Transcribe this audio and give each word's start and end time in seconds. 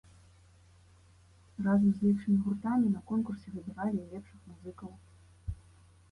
Разам 1.65 1.83
з 1.97 2.07
лепшымі 2.07 2.37
гуртамі 2.45 2.87
на 2.93 3.01
конкурсе 3.11 3.53
выбіралі 3.57 3.99
і 4.05 4.07
лепшых 4.15 4.39
музыкаў. 4.55 4.91